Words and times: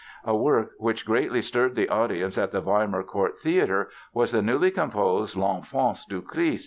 A 0.25 0.35
work 0.35 0.71
which 0.79 1.05
greatly 1.05 1.43
stirred 1.43 1.75
the 1.75 1.87
audience 1.87 2.35
at 2.35 2.51
the 2.51 2.59
Weimar 2.59 3.03
Court 3.03 3.39
Theatre 3.39 3.91
was 4.15 4.31
the 4.31 4.41
newly 4.41 4.71
composed 4.71 5.35
"L'Enfance 5.35 6.05
du 6.07 6.23
Christ". 6.23 6.59